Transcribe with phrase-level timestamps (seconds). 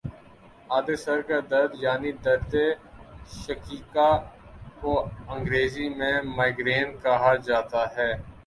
[0.69, 2.53] آدھے سر کا درد یعنی دردِ
[3.35, 4.09] شقیقہ
[4.81, 4.93] کو
[5.29, 8.11] انگریزی میں مائیگرین کہا جاتا ہے